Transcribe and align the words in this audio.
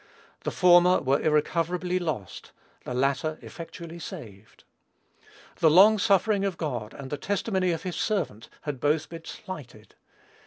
The 0.45 0.49
former 0.49 0.99
were 0.99 1.21
irrecoverably 1.21 1.99
lost; 1.99 2.53
the 2.85 2.93
latter, 2.95 3.37
effectually 3.43 3.99
saved. 3.99 4.63
The 5.57 5.69
long 5.69 5.99
suffering 5.99 6.43
of 6.43 6.57
God, 6.57 6.95
and 6.95 7.11
the 7.11 7.17
testimony 7.17 7.69
of 7.71 7.83
his 7.83 7.97
servant, 7.97 8.49
had 8.61 8.79
both 8.79 9.09
been 9.09 9.25
slighted. 9.25 9.93